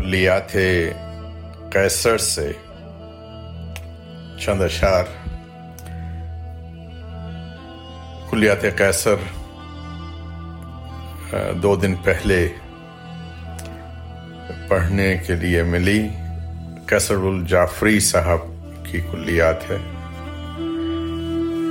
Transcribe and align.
کلیات 0.00 0.52
کیسر 1.72 2.18
سے۔ 2.18 2.52
چند 4.40 4.62
اشار 4.62 5.04
کلیات 8.30 8.62
کیسر 8.78 9.14
دو 11.62 11.76
دن 11.76 11.94
پہلے 11.94 12.48
پڑھنے 14.68 15.16
کے 15.26 15.34
لیے 15.34 15.62
ملی۔ 15.62 16.08
کیسر 16.86 17.14
الجعفری 17.14 18.00
صاحب 18.00 18.38
کی 18.84 19.00
کلیات 19.00 19.70
ہے۔ 19.70 19.76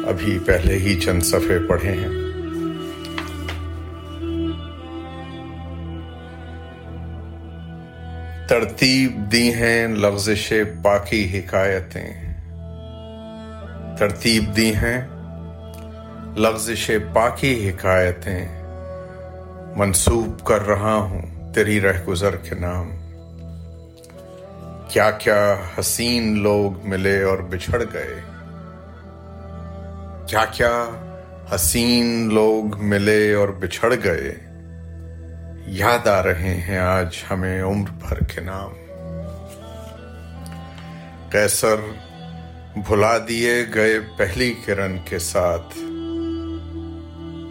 ابھی 0.09 0.39
پہلے 0.45 0.77
ہی 0.77 0.99
چند 0.99 1.23
صفحے 1.23 1.67
پڑھے 1.67 1.91
ہیں۔ 1.91 2.28
ترتیب 8.49 9.31
دی 9.31 9.53
ہیں 9.53 9.87
لغزش 9.87 10.53
باقی 10.81 11.39
حکایتیں۔ 11.39 12.35
ترتیب 13.97 14.57
دی 14.57 14.75
ہیں 14.75 15.07
لغزش 16.35 16.91
باقی 17.13 17.69
حکایتیں۔ 17.69 18.61
منسوب 19.75 20.45
کر 20.45 20.67
رہا 20.67 20.95
ہوں 20.95 21.53
تیری 21.53 21.81
رہ 21.81 22.03
گزر 22.07 22.35
کے 22.35 22.55
نام۔ 22.55 22.91
کیا 24.87 25.11
کیا 25.11 25.55
حسین 25.79 26.39
لوگ 26.39 26.87
ملے 26.87 27.23
اور 27.23 27.37
بچھڑ 27.37 27.83
گئے؟ 27.93 28.21
کیا 30.27 30.45
کیا 30.45 30.85
حسین 31.55 32.33
لوگ 32.33 32.81
ملے 32.81 33.33
اور 33.33 33.49
بچھڑ 33.49 33.93
گئے؟ 34.03 34.48
یاد 35.67 36.07
آ 36.07 36.23
رہے 36.23 36.53
ہیں 36.53 36.77
آج 36.77 37.07
ہمیں 37.31 37.63
عمر 37.63 37.89
بھر 37.99 38.23
کے 38.23 38.41
نام۔ 38.41 38.71
کیسر 41.31 41.75
بھلا 42.75 43.17
دیے 43.27 43.65
گئے 43.73 43.99
پہلی 44.17 44.53
کرن 44.65 44.97
کے 45.05 45.19
ساتھ۔ 45.19 45.79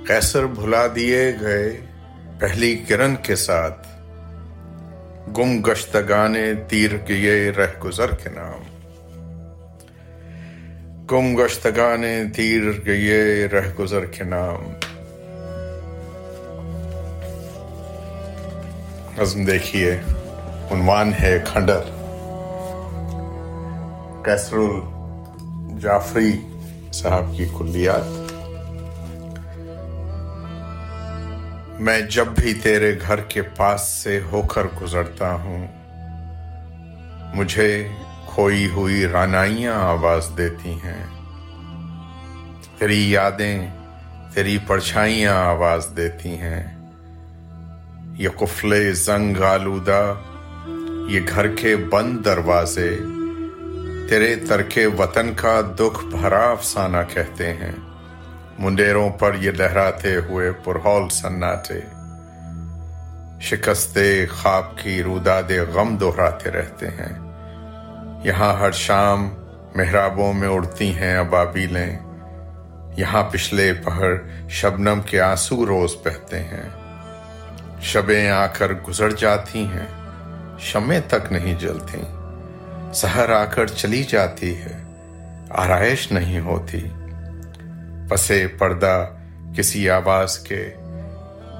کیسر 0.06 0.46
بھلا 0.46 0.86
دیے 0.94 1.32
گئے 1.40 1.80
پہلی 2.40 2.76
کرن 2.76 3.14
کے 3.22 3.36
ساتھ۔ 3.36 3.88
گم 5.38 5.60
گشتگانے 5.60 6.54
تیر 6.68 6.90
گئے 7.08 7.50
رہ 7.50 7.80
گزر 7.84 8.10
کے 8.14 8.30
نام۔ 8.30 8.62
گم 11.10 11.44
گشتگانے 11.44 12.24
تیر 12.36 12.62
گئے 12.86 13.48
رہ 13.48 13.68
گزر 13.78 14.04
کے 14.04 14.24
نام۔ 14.24 14.87
نظم 19.20 19.44
دیکھیے، 19.44 20.00
عنوان 20.70 21.12
ہے 21.22 21.38
کھنڈر۔ 21.44 21.80
کیسر 24.24 24.56
الجعفری 24.56 26.40
صاحب 26.92 27.36
کی 27.36 27.46
کلیات۔ 27.58 28.32
میں 31.80 32.00
جب 32.00 32.26
بھی 32.26 32.54
تیرے 32.54 32.98
گھر 33.06 33.20
کے 33.20 33.42
پاس 33.42 33.80
سے 33.80 34.20
ہو 34.32 34.42
کر 34.42 34.62
گزرتا 34.82 35.32
ہوں، 35.32 35.66
مجھے 37.34 37.88
کھوئی 38.26 38.66
ہوئی 38.66 39.06
رانائیاں 39.06 39.74
آواز 39.74 40.28
دیتی 40.38 40.72
ہیں۔ 40.72 41.06
تیری 42.78 43.10
یادیں، 43.10 43.66
تیری 44.34 44.58
پرچھائیاں 44.66 45.34
آواز 45.34 45.86
دیتی 45.96 46.38
ہیں۔ 46.38 46.77
یہ 48.18 48.28
قفل 48.28 48.92
زنگ 48.92 49.42
آلودہ 49.42 50.14
یہ 51.08 51.20
گھر 51.28 51.48
کے 51.48 51.76
بند 51.76 52.24
دروازے 52.24 52.96
تیرے 54.08 54.36
ترک 54.36 54.78
وطن 54.98 55.34
کا 55.36 55.60
دکھ 55.76 56.04
بھرا 56.04 56.50
افسانہ 56.50 56.96
کہتے 57.14 57.54
ہیں۔ 57.54 57.72
منڈیروں 58.58 59.10
پر 59.10 59.34
یہ 59.40 59.50
لہراتے 59.50 60.16
ہوئے 60.16 60.52
پرہول 60.52 61.08
سناٹے 61.08 61.80
شکستے 63.40 64.26
خواب 64.26 64.78
کی 64.78 65.02
روداد 65.02 65.50
غم 65.74 65.96
دہراتے 65.96 66.50
رہتے 66.50 66.86
ہیں۔ 66.88 67.32
یہاں 68.24 68.60
ہر 68.60 68.70
شام 68.70 69.28
محرابوں 69.74 70.32
میں 70.32 70.48
اڑتی 70.48 70.94
ہیں 70.94 71.16
ابابیلیں، 71.16 71.98
یہاں 72.96 73.22
پچھلے 73.22 73.72
پہر 73.72 74.14
شبنم 74.48 75.00
کے 75.06 75.20
آنسو 75.20 75.66
روز 75.66 75.94
بہتے 76.04 76.38
ہیں۔ 76.38 76.77
شبیں 77.82 78.30
آ 78.30 78.46
کر 78.46 78.72
گزر 78.88 79.10
جاتی 79.10 79.66
ہیں، 79.66 79.86
شمیں 80.58 81.00
تک 81.08 81.32
نہیں 81.32 81.54
جلتی۔ 81.54 81.98
سہر 82.94 83.30
آ 83.30 83.44
کر 83.44 83.66
چلی 83.66 84.04
جاتی 84.04 84.58
ہے، 84.58 84.82
آرائش 85.50 86.12
نہیں 86.12 86.40
ہوتی۔ 86.40 86.88
پسے 88.08 88.46
پردہ 88.46 89.06
کسی 89.56 89.90
آواز 89.90 90.38
کے 90.38 90.74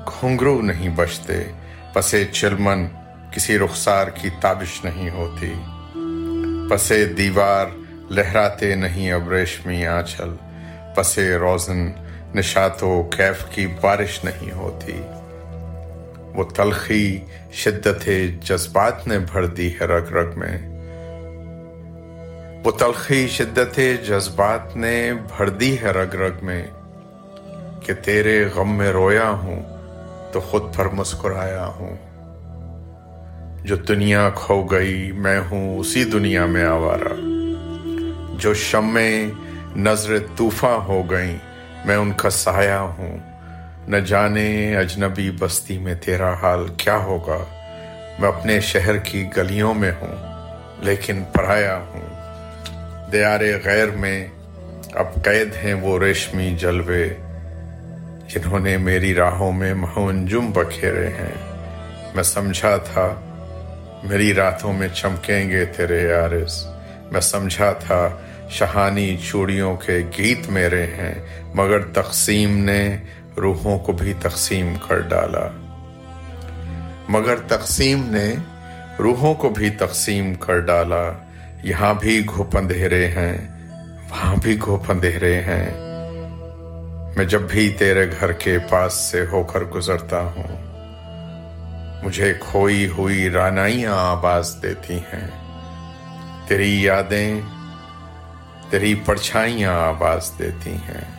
گھنگرو 0.07 0.63
نہیں 0.63 0.89
بچتے 0.89 1.53
پسے 1.93 2.25
چلمن 2.25 2.87
کسی 3.31 3.59
رخسار 3.59 4.07
کی 4.09 4.29
تابش 4.41 4.85
نہیں 4.85 5.11
ہوتی۔ 5.11 5.55
پسے 6.71 7.05
دیوار 7.05 7.67
لہراتے 8.11 8.75
نہیں 8.75 9.13
اب 9.13 9.33
ریشمی 9.33 9.87
آنچل 9.87 10.37
پسے 10.95 11.37
روزن 11.37 11.91
نشات 12.35 12.83
و 12.83 13.03
کیف 13.03 13.45
کی 13.51 13.67
بارش 13.67 14.25
نہیں 14.25 14.53
ہوتی۔ 14.53 15.01
وہ 16.39 16.45
تلخی 16.45 17.19
شدت 17.53 18.11
جذبات 18.43 19.07
نے 19.07 19.19
بھر 19.19 19.47
دی 19.47 19.73
ہے 19.73 19.85
رگ 19.85 20.13
رگ 20.13 20.39
میں۔ 20.39 20.59
وہ 22.65 22.71
تلخی 22.71 23.29
شدت 23.29 23.81
جذبات 24.09 24.77
نے 24.77 25.13
بھر 25.37 25.49
دی 25.49 25.77
ہے 25.79 25.91
رگ 25.91 26.15
رگ 26.15 26.45
میں 26.45 26.67
کہ 27.83 27.95
تیرے 27.95 28.45
غم 28.55 28.75
میں 28.75 28.93
رویا 28.93 29.31
ہوں 29.31 29.63
تو 30.33 30.41
خود 30.41 30.63
پر 30.77 30.89
مسکرایا 30.89 31.67
ہوں۔ 31.67 31.97
جو 33.65 33.77
دنیا 33.77 34.31
کھو 34.35 34.63
گئی 34.63 35.13
میں 35.13 35.41
ہوں 35.51 35.79
اسی 35.79 36.05
دنیا 36.05 36.47
میں 36.47 36.65
آوارا 36.65 37.15
جو 38.39 38.55
شمیں 38.55 39.31
نظر 39.77 40.19
طوفاں 40.37 40.79
ہو 40.79 41.03
گئیں 41.11 41.39
میں 41.85 41.97
ان 41.97 42.13
کا 42.17 42.31
سایہ 42.31 42.79
ہوں۔ 42.99 43.19
نہ 43.89 43.97
جانے 43.97 44.77
اجنبی 44.77 45.31
بستی 45.31 45.79
میں 45.79 45.95
تیرا 45.95 46.35
حال 46.35 46.69
کیا 46.77 46.97
ہوگا۔ 46.97 47.39
میں 48.19 48.29
اپنے 48.29 48.61
شہر 48.61 48.97
کی 48.97 49.27
گلیوں 49.37 49.75
میں 49.75 49.93
ہوں، 50.01 50.17
لیکن 50.85 51.23
پرایا 51.33 51.79
ہوں۔ 51.79 52.09
دیار 53.13 53.41
غیر 53.65 53.87
میں 53.91 54.27
اب 54.95 55.25
قید 55.25 55.49
ہیں 55.65 55.75
وہ 55.75 55.99
ریشمی 55.99 56.57
جلوے، 56.59 57.09
جنہوں 58.29 58.59
نے 58.59 58.77
میری 58.77 59.15
راہوں 59.15 59.53
میں 59.53 59.75
مہنجم 59.75 60.51
بکھیرے 60.51 61.09
ہیں۔ 61.09 61.35
میں 62.15 62.23
سمجھا 62.23 62.77
تھا 62.77 63.15
میری 64.03 64.35
راتوں 64.35 64.73
میں 64.73 64.89
چمکیں 64.89 65.51
گے 65.51 65.65
تیرے 65.65 66.03
یارس 66.03 66.67
میں 67.13 67.21
سمجھا 67.21 67.73
تھا 67.73 68.09
شہانی 68.51 69.17
چوڑیوں 69.25 69.77
کے 69.77 69.99
گیت 70.19 70.51
میرے 70.51 70.87
ہیں، 70.87 71.15
مگر 71.55 71.81
تقسیم 71.81 72.59
نے 72.65 72.97
روحوں 73.41 73.79
کو 73.79 73.93
بھی 73.93 74.13
تقسیم 74.21 74.75
کر 74.89 75.01
ڈالا۔ 75.01 75.49
مگر 77.09 77.37
تقسیم 77.37 78.15
نے 78.15 78.35
روحوں 78.99 79.35
کو 79.35 79.49
بھی 79.49 79.71
تقسیم 79.71 80.35
کر 80.35 80.59
ڈالا۔ 80.59 81.13
یہاں 81.63 81.95
بھی 81.95 82.27
گھوپ 82.27 82.57
اندھیرے 82.57 83.09
ہیں، 83.09 83.49
وہاں 84.11 84.35
بھی 84.43 84.59
گھوپ 84.61 84.91
اندھیرے 84.91 85.41
ہیں۔ 85.41 85.89
میں 87.17 87.25
جب 87.25 87.41
بھی 87.41 87.69
تیرے 87.69 88.11
گھر 88.21 88.33
کے 88.33 88.59
پاس 88.59 88.95
سے 88.95 89.25
ہو 89.33 89.43
کر 89.43 89.65
گزرتا 89.65 90.21
ہوں، 90.21 90.69
مجھے 92.05 92.35
کھوئی 92.41 92.89
ہوئی 92.89 93.31
رانائیاں 93.31 93.95
آواز 93.97 94.57
دیتی 94.63 94.99
ہیں۔ 94.99 95.29
تیری 96.47 96.83
یادیں، 96.83 97.41
تیری 98.71 98.95
پرچھائیاں 98.95 99.73
آواز 99.73 100.31
دیتی 100.39 100.73
ہیں۔ 100.73 101.19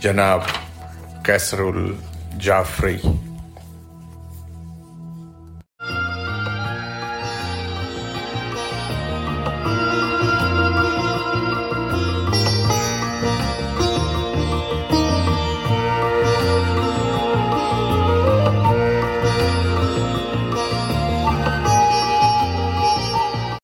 جناب 0.00 0.40
کیسر 1.26 1.62
الجعفری 1.62 3.00